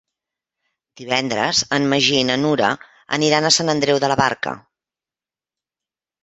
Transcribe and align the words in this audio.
Divendres 1.01 1.59
en 1.77 1.85
Magí 1.91 2.15
i 2.21 2.23
na 2.29 2.37
Nura 2.45 2.71
aniran 3.19 3.49
a 3.49 3.53
Sant 3.59 3.71
Andreu 3.75 4.01
de 4.05 4.11
la 4.13 4.19
Barca. 4.23 4.55